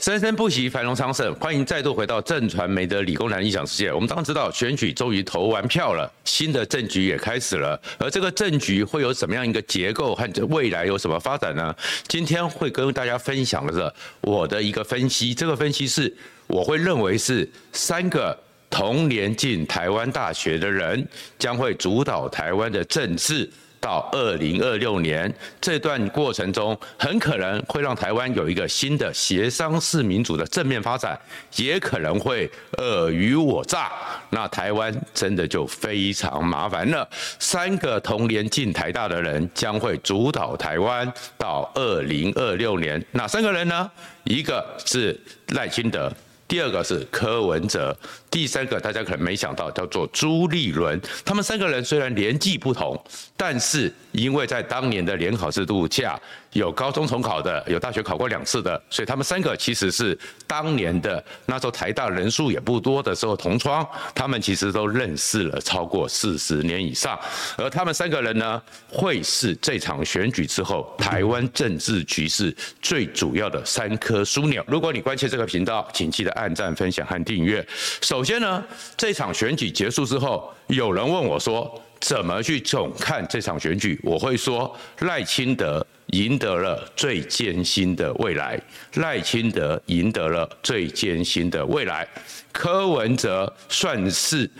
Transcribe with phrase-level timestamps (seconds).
[0.00, 1.34] 生生不息，繁荣昌盛。
[1.34, 3.92] 欢迎再度回到正传媒的理工男异想世界。
[3.92, 7.78] 我们当知道，选举终于投完票了，新的政局也开始了。
[7.98, 11.76] 而这个政局会有什么样一个结构和未来有什么发展呢？
[12.08, 13.92] 今天会跟大家分享的是
[14.22, 15.34] 我的一个分析。
[15.34, 16.10] 这个分析是
[16.46, 18.34] 我会认为是三个
[18.70, 21.06] 同年进台湾大学的人
[21.38, 23.46] 将会主导台湾的政治。
[23.80, 31.18] 到二零二六年这段过程中，很可能会让台湾有一个新的协商式民主的正面发展，
[31.56, 33.90] 也可能会尔虞我诈，
[34.30, 37.08] 那台湾真的就非常麻烦了。
[37.38, 43.90] 三个同年进台大的人将会主导台湾到二零二六年，哪三个人呢？
[44.24, 45.18] 一个是
[45.48, 46.12] 赖清德。
[46.46, 47.96] 第二个是柯文哲，
[48.30, 51.00] 第三个大家可能没想到，叫做朱立伦。
[51.24, 53.02] 他们三个人虽然年纪不同，
[53.36, 56.18] 但是因为在当年的联考制度下，
[56.52, 60.16] 有高中重考的，有大学考过两次的，所以他们三个其实是
[60.46, 67.18] 当年的那时候台大人数也不多的时候同窗，他们其实都认识了超过四十年以上。
[67.56, 74.64] 而他们三个人呢，会是这场选举之后台湾政治局势最主要的三颗枢纽。
[74.68, 77.66] 如果你关切这个频道，请记得按赞、分享和订阅。
[78.00, 78.62] 首首先呢，
[78.98, 83.98] 这场选举结束之后，有人问我说，怎么去总看这场选举？
[84.02, 85.84] 我会说，赖清德。
[86.08, 88.60] 赢得了最艰辛的未来，
[88.94, 92.06] 赖清德赢得了最艰辛的未来，
[92.52, 94.50] 柯文哲算是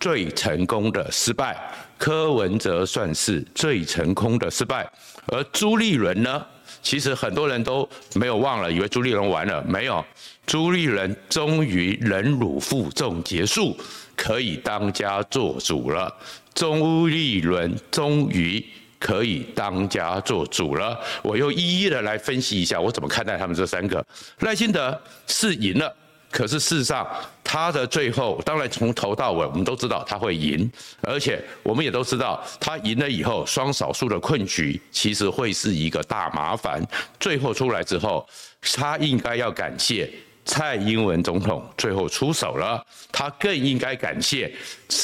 [0.00, 1.56] 最成功的失败，
[1.96, 4.86] 柯文哲算是最成功的失败，
[5.28, 6.44] 而朱立伦呢？
[6.82, 10.04] 其实很多人都没有忘了，以为朱立伦完了，没有，
[10.46, 13.76] 朱立伦终于忍辱负重结束，
[14.16, 16.14] 可以当家做主了，
[16.54, 18.64] 朱立伦终于。
[18.98, 20.98] 可以当家做主了。
[21.22, 24.04] 我又一一的来分析一下，我怎么看待他们这三个。
[24.40, 25.94] 赖清德是赢了，
[26.30, 27.06] 可是事实上
[27.44, 30.68] 他的最后，当然从头到尾我们都知道他会赢，
[31.02, 36.82] 而且我们也都知道他赢了以后，双少数的困局其实会是一个大麻烦。
[37.20, 38.26] 最后出来之后，
[38.74, 40.10] 他应该要感谢。
[40.46, 44.50] 蔡英文总统最后出手了，他更应该感谢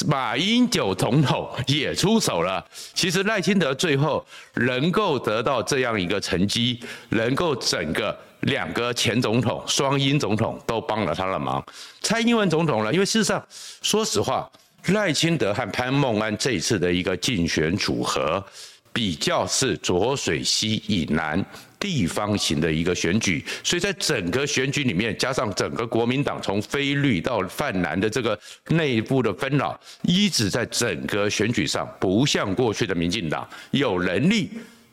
[0.07, 2.65] 马英九总统也出手了。
[2.93, 11.63] 其实赖清德最后能够得到这样一个成绩，能够整个两个前总统双英总统都帮了他的忙。
[12.01, 13.45] 蔡英文总统呢，因为事实上，
[13.81, 14.49] 说实话，
[14.87, 18.41] 赖清德和潘孟安这一次的一个竞选组合，
[18.93, 21.45] 比较是浊水溪以南。
[21.83, 28.39] 地方型的一个选举，所以在整个选举里面，加上整个国民党从非绿到泛蓝的这个
[28.69, 34.49] 内部的纷扰，一直在整个选举上不像过去的民进党有能力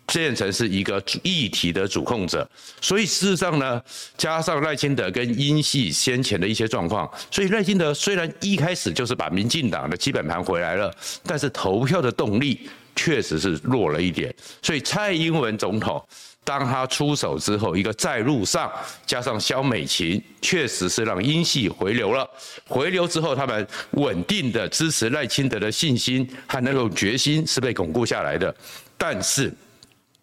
[0.06, 2.44] 变成是一个议题的主控者。
[2.80, 3.80] 所以事实上呢，
[4.16, 10.92] 加上赖清德跟英系先前的一些状况，所以赖清德虽然一开始就是把民进党的基本盘回来了，
[11.24, 14.34] 但是投票的动力确实是弱了一点。
[14.60, 16.04] 所以蔡英文总统。
[16.50, 18.68] 当他出手之后，一个在路上
[19.06, 22.28] 加上萧美琴，确实是让英系回流了。
[22.66, 28.52] 回流之后，他们稳定的支持赖清德的信心和那种决心是被巩固下来的，
[28.98, 29.52] 但是。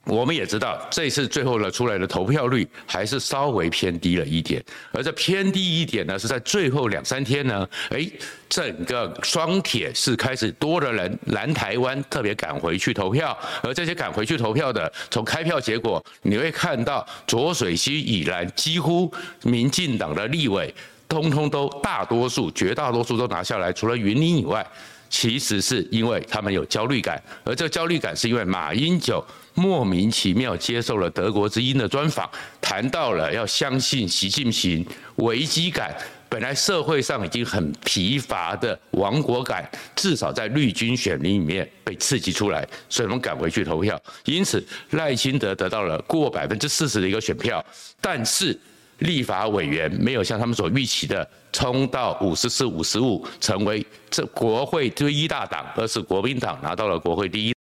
[0.07, 8.11] 我们也知道，这次最后呢出来的投票率还是稍微偏低了一点，而这偏低一点呢，是在最后两三天呢，诶，
[8.47, 19.11] 整个双铁是开始多的人南台湾特别赶回去投票，而这些赶回去投票的，从开票结果你会看到浊水溪以南几乎
[19.43, 20.73] 民进党的立委，
[21.09, 24.65] 通通都大多数、绝大多数都拿下来，除了云林以外，
[25.09, 29.23] 其实是因为他们有焦虑感，而这个焦虑感是因为马英九。
[29.59, 32.29] 莫名其妙接受了德国之音的专访，
[32.61, 34.85] 谈到了要相信习近平，
[35.15, 35.91] 危机感，
[36.29, 43.99] 本来社会上已经很疲乏的亡国感，至少在绿军选民里面被刺激出来，所以我们赶回去投票。
[44.25, 47.65] 因此赖清德得到了过百分之四十的一个选票，
[47.99, 48.55] 但是
[48.99, 57.56] 立法委员没有像他们所预期的冲到五十四、五十五，成为这国会第一大党，而是国民党拿到了国会第一。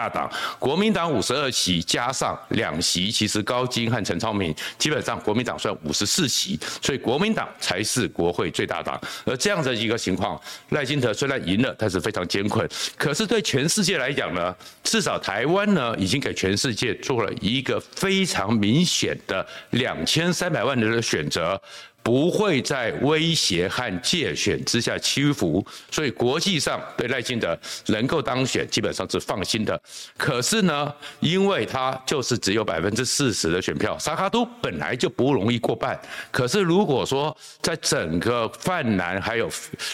[0.00, 8.98] 大党国民党五十二席加上两席，其实高金和陈超明基本上国民党算五十四席，所以国民党才是国会最大党。
[9.26, 12.66] 而这样的一个情况，赖清德虽然赢了，但是非常艰困。
[12.96, 21.60] 可是对全世界来讲呢，至少台湾呢已经给全世界做了一个非常明显的两千三百万人的选择，
[22.02, 27.56] 不会在威胁和介选之下屈服，所以国际上对赖清德
[27.86, 29.78] 能够当选基本上是放心的。
[30.16, 36.00] 可是呢，因为他就是只有百分之四十的选票，沙卡都本来就不容易过半。
[36.30, 39.50] 可是如果说在整个泛蓝还有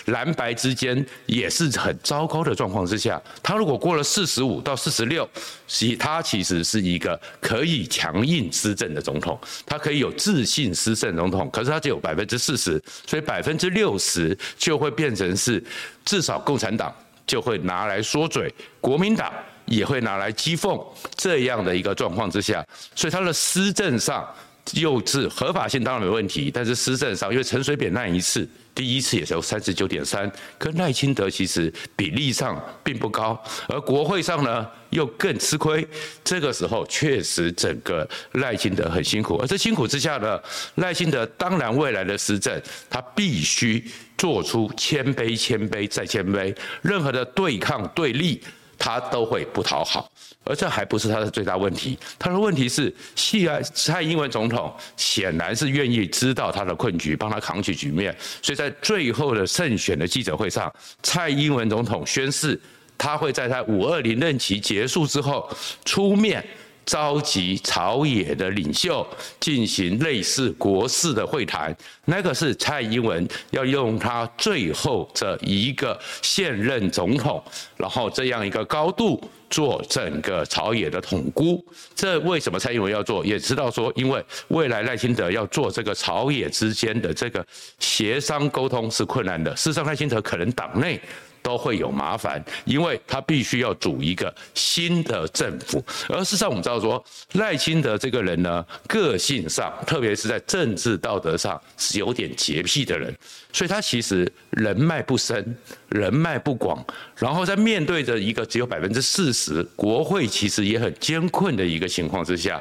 [0.06, 5.28] 蓝白之间也是很糟糕的状况之下，他如果过了四十五到四十六，
[5.66, 9.36] 其他其实是一个可以强硬施政的总统，
[9.66, 11.50] 他可以有自信施政总统。
[11.50, 11.95] 可是他只有。
[12.00, 15.62] 百分之四十，所以百分之六十就会变成是，
[16.04, 16.94] 至少共产党
[17.26, 19.32] 就会拿来说嘴，国民党
[19.64, 20.82] 也会拿来讥讽，
[21.14, 22.64] 这样的一个状况之下，
[22.94, 24.26] 所以他的施政上。
[24.72, 28.44] 幼稚合法性当然没问题，但是施政上，因为陈水扁那一次
[28.76, 35.84] 第一次也只有三十九点三，跟赖清德其实比例上并不高，而国会上呢又更吃亏。
[36.22, 40.38] 这个时候确实整个赖清德很辛苦，而这辛苦之下呢，
[40.74, 43.82] 赖清德当然未来的施政他必须
[44.18, 48.42] 做出谦卑、谦卑再谦卑，任何的对抗对立。
[48.78, 50.10] 他都会不讨好，
[50.44, 51.98] 而这还不是他的最大问题。
[52.18, 58.16] 他的问题是，现在蔡英文总统显然是愿意知道他的困局，帮他扛起局面。
[58.42, 62.60] 所以在最后的胜选的记者会上，蔡英文总统宣誓，
[62.98, 65.48] 他会在他五二零任期结束之后
[65.84, 66.44] 出面。
[66.86, 69.06] 召集朝野的领袖
[69.40, 77.42] 进行类似国事的会谈，那个是蔡英文要用他最后这一个现任总统，
[77.76, 81.62] 然后这样一个高度做整个朝野的统估。
[81.94, 83.26] 这为什么蔡英文要做？
[83.26, 87.44] 也知道说，因为未来赖清德要做这个朝野之间的这个
[87.80, 89.54] 协商沟通是困难的。
[89.56, 91.00] 事实上，赖清德可能党内。
[91.46, 95.80] 都会有麻烦，因为他必须要组一个新的政府。
[96.08, 97.02] 而事实上，我们知道说
[97.34, 103.16] 赖清德这个人呢，个性上，特别是在政治道德上是有点洁癖的人，
[103.52, 105.56] 所以他其实人脉不深，
[105.90, 106.84] 人脉不广。
[107.14, 112.60] 然后在面对着一个只有百分之四十国会其实也很艰困的一个情况之下，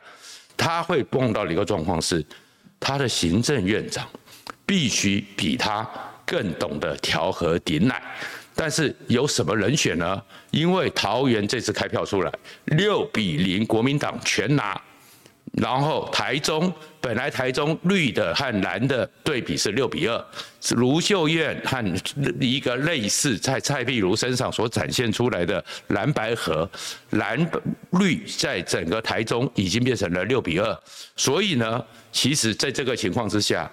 [0.56, 2.24] 他会碰到的一个状况是，
[2.80, 4.08] 他的行政院长
[4.64, 5.90] 必须比他
[6.24, 8.00] 更懂得调和顶奶。
[8.56, 10.24] 但是有什么人选呢？
[10.52, 12.32] 因为桃园这次开票出来
[12.66, 14.80] 六比零，国民党全拿。
[15.54, 20.26] 然后台中本来台中绿的和蓝的对比是六比二，
[20.72, 21.82] 卢秀燕和
[22.42, 26.70] 一个类似在蔡壁如身上所展现出来的蓝白合，
[27.12, 27.40] 蓝
[27.92, 30.78] 绿在整个台中已经变成了六比二。
[31.16, 33.72] 所以呢，其实在这个情况之下，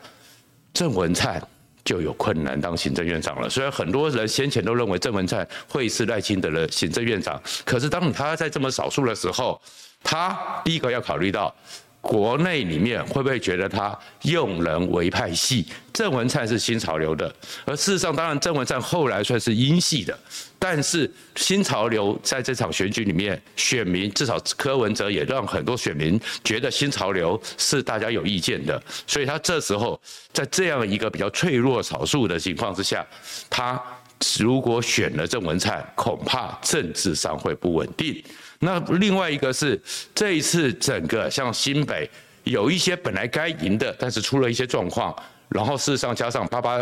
[0.72, 1.42] 郑文灿。
[1.84, 3.48] 就有困难当行政院长了。
[3.48, 9.60] 虽然很多人先前都认为郑文灿会是赖清德的行政院长，可是当他在这么少数的时候，
[10.02, 11.54] 他第一个要考虑到。
[12.02, 15.64] 国内里面会不会觉得他用人为派系？
[15.92, 17.32] 郑文灿是新潮流的，
[17.64, 20.18] 而事实上，当然郑文灿后来算是英系的，
[20.58, 29.98] 但是新潮流在这场选举里面，选民至少柯文哲也让很多选民觉得新潮流是大家有意见的，所以他这时候
[30.32, 33.06] 在这样一个比较脆弱少数的情况之下，
[33.48, 33.80] 他
[34.40, 38.20] 如果选了郑文灿，恐怕政治上会不稳定。
[38.64, 39.80] 那另外一个是
[40.14, 42.08] 这一次整个像新北
[42.44, 45.14] 有一些本来该赢的，但是出了一些状况，
[45.48, 46.78] 然后事实上加上爸爸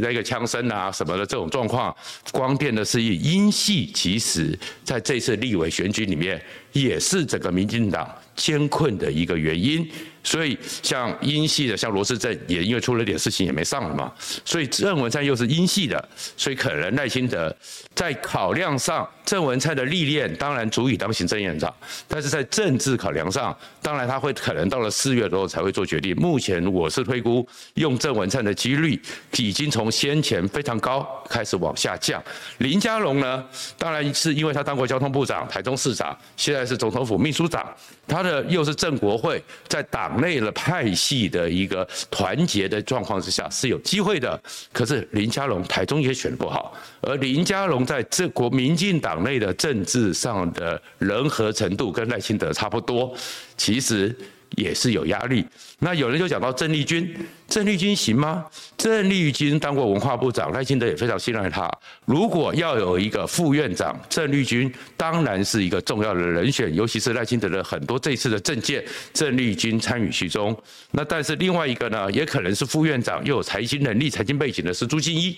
[0.00, 1.94] 那个枪声啊什么的这种状况，
[2.32, 8.10] 光电的是英系，其实在这次立委选举里面也是整个民进党
[8.40, 9.86] 艰困的一个原因。
[10.22, 14.12] 所以像英系的，像罗仕政也因为出了点事情也没上了嘛。
[14.44, 17.54] 所以郑文灿又是英系的，所以可能赖清德
[17.94, 21.74] 在考量上，郑文灿的历练当然足以当行政院长，
[22.06, 26.14] 但是在政治考量上，当然他会可能到了四月之后才会做决定。
[26.16, 29.00] 目前我是推估用郑文灿的几率
[29.38, 32.22] 已经从先前非常高开始往下降。
[32.58, 33.42] 林佳龙呢，
[33.78, 37.66] 当然是因为他当过交通部长、台中市长，现在是总统府秘书长，
[38.06, 39.84] 他的这又是郑国会，在。
[39.90, 44.40] 党内的派系的一个团结的状况之下是有机会的，
[44.72, 53.12] 可是林佳龙台中也选不好，而林佳龙在这国民进党内的政治上的人和程度跟赖清德差不多，
[53.56, 54.14] 其实。
[54.56, 55.44] 也是有压力。
[55.78, 57.14] 那有人就讲到郑丽君，
[57.48, 58.44] 郑丽君行吗？
[58.76, 61.70] 郑丽君当过文化部长，赖清德也非常信赖他。
[62.04, 70.56] 如果要有一个副院长，郑丽君当然是一个重要的人选，尤其是赖清德的很多这次的政见，郑丽君参与其中。
[70.90, 75.36] 那但是另外一个呢，也可能是副院长，又有财经能力、财经背景的是朱新一，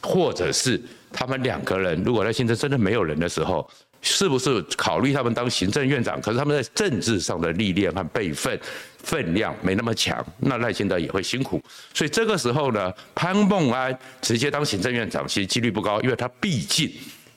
[0.00, 0.80] 或者是
[1.12, 3.68] 他们两个人，如果赖清德真的没有人的时候。
[4.06, 6.20] 是不是考虑他们当行政院长？
[6.20, 8.58] 可是他们在政治上的历练和辈分
[9.02, 11.60] 分量没那么强，那赖清德也会辛苦。
[11.92, 16.90] 所以这个时候呢，潘孟安直接当行政院长，其实几率不高，因为他毕竟。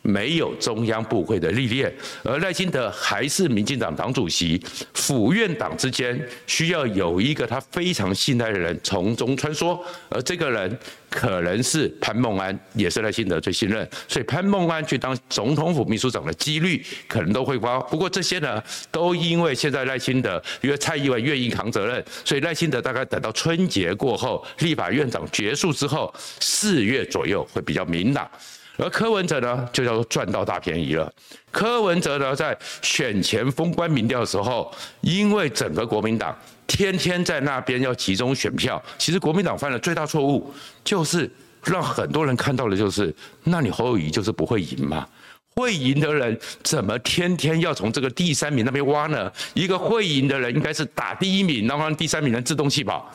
[0.09, 4.61] 没有中央部会的历练，而赖清德还是民进党党主席，
[4.93, 10.77] 府院党之间需要有一个他非常信赖的人从中穿梭，而这个人
[11.09, 17.79] 可能是潘孟安，也是赖清德最信任，所以潘孟安去当总统府秘书长的几率可能都会高。
[17.91, 18.61] 不过这些呢，
[18.91, 28.29] 都因为现在赖清德因为蔡英文愿意扛责任，所以赖清德大概等到春节过后，立法院长结束之后，四月左右会比较明朗。
[28.79, 31.11] 而柯文哲呢，就叫做赚到大便宜了。
[31.51, 41.29] 柯文哲呢，在选前封关民调的时候，因为整个国民党天天在那边要集中选票，其实国民党犯了最大错误，就是
[41.63, 45.07] 让很多人看到的就是，那你侯友谊就是不会赢嘛？
[45.55, 49.29] 会赢的人怎么天天要从这个第三名那边挖呢？
[49.53, 53.11] 一个会赢的人应该是打第一名，然后让第三名能自动弃保。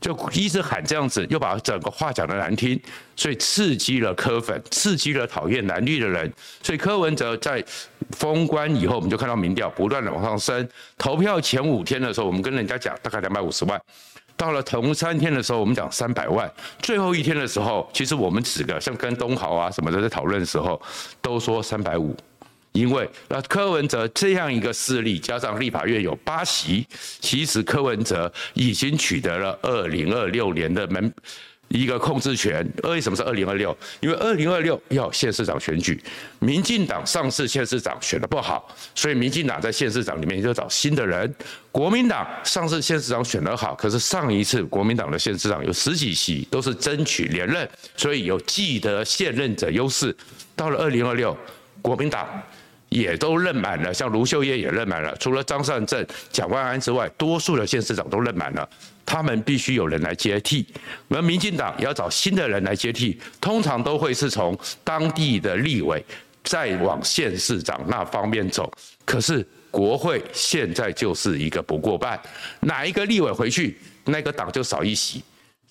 [0.00, 2.80] 就一直喊这样子，又把整个话讲得难听，
[3.16, 6.30] 所以刺激了柯粉，刺激了讨厌蓝绿的人。
[6.62, 7.64] 所以柯文哲在
[8.10, 10.68] 封关以后，我们就看到民调不断的往上升。
[10.98, 13.78] 投票前五天的时候，我们跟人家讲大概两百五十万；
[14.36, 16.46] 到了头三天的时候，我们讲三百万；
[16.78, 20.80] 最后一天的时候，其实我们几个像跟东豪啊什么的在讨论的时候，
[21.22, 22.14] 都说三百五。
[22.76, 26.86] 因为那柯文哲这样一个势力，加上立法院有八席，
[27.20, 31.10] 其实柯文哲已经取得了二零二六年的门
[31.68, 32.70] 一个控制权。
[32.82, 33.74] 为什么是二零二六？
[34.00, 35.98] 因为二零二六要县市长选举，
[36.38, 41.34] 民进党上次县市长选得不好，所以民进党在县市长里面就找新的人。
[41.72, 47.66] 国民党上次县市长选得好，可是上一次国民党的县市长有十几席都是争取连任，
[47.96, 50.14] 所以有既得现任者优势。
[50.54, 51.34] 到了二零二六，
[51.80, 52.28] 国民党。
[52.96, 58.66] 也都任满了，像卢秀燕也任满了，除了张善政、蒋万安之外，多数的县市长都任满了。
[59.04, 60.66] 他们必须有人来接替，
[61.10, 66.02] 而民进党也要找新的人来接替，通常都会是从当地的立委
[66.42, 68.72] 再往县市长那方面走。
[69.04, 72.18] 可是国会现在就是一个不过半，
[72.60, 73.76] 哪一个立委回去，
[74.06, 75.22] 那个党就少一席，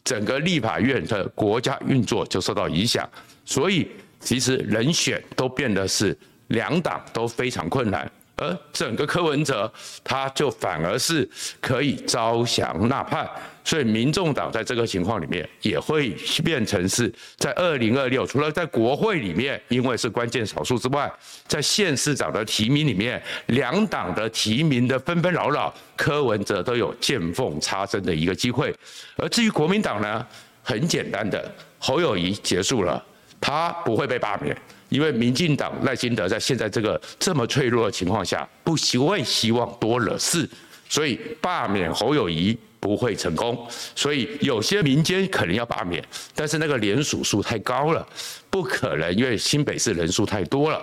[0.04, 3.10] 整个立法院的国家运作就受到影响。
[3.44, 3.88] 所以
[4.20, 6.16] 其实人选都变得是。
[6.48, 9.72] 两党都非常困难，而整个柯文哲
[10.04, 11.28] 他就反而是
[11.60, 13.28] 可以招降纳叛，
[13.64, 21.12] 所以民众党在这个情况里面也会变成是在二零二六，除了在国会里面因为是关键少数之外，
[21.48, 28.76] 在县市长的提名里面，两党的提名的纷纷扰扰，柯文哲都有见缝插针的一个机会。
[29.16, 30.26] 而至于国民党呢，
[30.62, 33.04] 很简单的，侯友谊结束了，
[33.42, 34.56] 他不会被罢免。
[34.96, 40.50] 因为民进党赖清德在现在这个这么脆弱的情况下，不希会希望多惹事，
[40.88, 43.68] 所以罢免侯友宜不会成功。
[43.94, 46.02] 所以有些民间可能要罢免，
[46.34, 48.08] 但是那个连署数太高了，
[48.50, 50.82] 不可能，因为新北市人数太多了。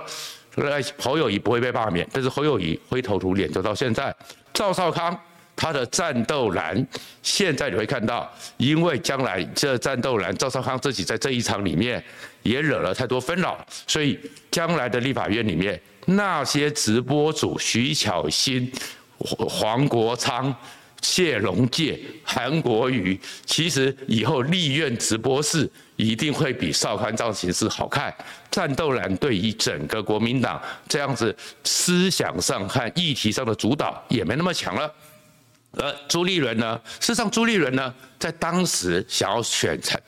[0.56, 4.14] 赖侯友宜不会被罢免，但是侯友宜灰头土脸走到现在。
[4.52, 5.18] 赵少康
[5.62, 6.84] 他的战斗蓝，
[7.22, 12.02] 现在你会看到，因为将来这战斗蓝赵少康自己在这一场里面。
[12.42, 14.18] 也惹了太多纷扰，所以
[14.50, 18.68] 将来的立法院里面那些直播主徐巧芯、
[19.20, 20.52] 黄国昌、
[21.00, 23.16] 谢龙介、韩国瑜，
[23.46, 28.12] 其实以后立院直播室一定会比少康造型师好看。
[28.50, 34.92] 战斗蓝对于整个国民党这样子思想上和议题上的主导也没那么强了。
[35.78, 40.00] 而朱立伦呢，事实上朱立伦呢，在当时想要选参。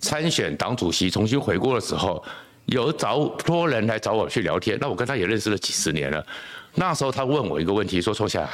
[0.00, 2.22] 参选党主席重新回顾的时候，
[2.66, 4.76] 有找托人来找我去聊天。
[4.78, 6.26] 那我跟他也认识了几十年了。
[6.74, 8.46] 那时候他问我一个问题，说：“创夏，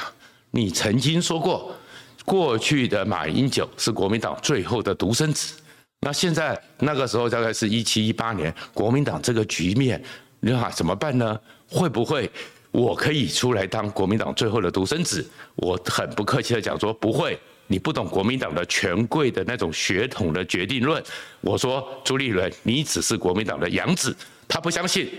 [0.51, 1.75] 你曾经说过，
[2.23, 5.55] 过去的马英九是国民党最后的独生子。
[5.99, 10.01] 那现在那个时候大概是一七一八年，国民党这个局面，
[10.39, 11.37] 你看怎么办呢？
[11.69, 12.31] 会不会
[12.71, 21.01] 我可以出来当国民党最后的独生子？”我很不客气的讲说：“不会。”你不懂国民党的权贵的那种血统的决定论。
[21.39, 24.13] 我说朱立伦，你只是国民党的养子，
[24.45, 25.09] 他不相信。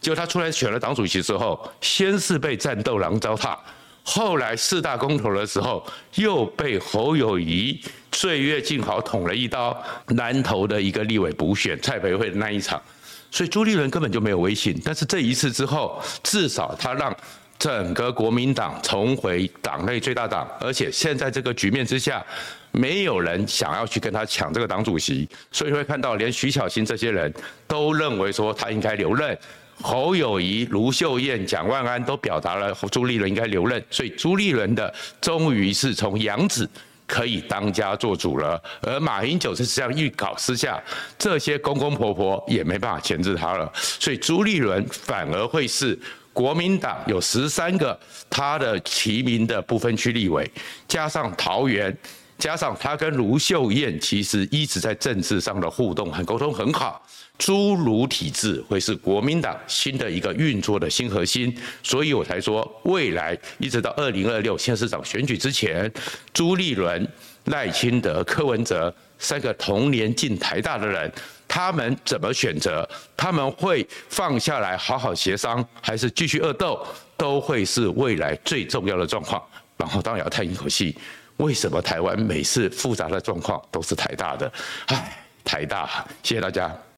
[0.00, 3.58] 结果他出来选了党主席之后，先是被战斗狼糟蹋，
[4.02, 5.84] 后来四大公投的时候
[6.14, 7.78] 又被侯友谊
[8.12, 12.82] 岁月静好捅了一刀，南投的一个立委补选蔡培慧的那一场，
[13.30, 14.80] 所以朱立伦根本就没有威信。
[14.84, 17.16] 但是这一次之后，至少他让。
[17.58, 22.24] 整个国民党重回党内最大党，而且现在这个局面之下，
[22.70, 27.34] 没有人想要去跟他抢这个党主席，所以会看到连徐巧芯这些人
[27.66, 29.36] 都认为说他应该留任。
[29.82, 36.68] 侯友宜、卢秀燕、蒋万安都表达了朱立伦应该留任，所以朱立伦的终于是从养子
[37.08, 38.62] 可以当家做主了。
[38.82, 40.80] 而马英九是这样预告私下，
[41.18, 45.98] 这些公公婆婆也没办法钳制他了，所以朱立伦反而会是
[46.32, 47.98] 国民党有十三个
[48.30, 50.48] 他的提名的不分区立委，
[50.86, 51.96] 加上桃园。
[52.38, 57.04] 加上他跟卢秀燕其实一直在政治上的互动和沟通很好，
[57.38, 65.90] 朱儒体制会是国民党新的一个运作的新核心，所以我才说未来一直到二零二六县市长选举之前，
[66.32, 67.08] 朱立伦、
[67.44, 71.10] 赖清德、柯文哲三个同年进台大的人，
[71.46, 72.86] 他们怎么选择？
[73.16, 76.84] 他们会放下来好好协商，还是继续恶斗？
[77.16, 79.42] 都会是未来最重要的状况。
[79.76, 80.96] 然后当然要叹一口气。
[81.38, 84.52] 为什么台湾每次复杂的状况都是台大的？
[84.86, 86.76] 唉，台大，谢谢大家。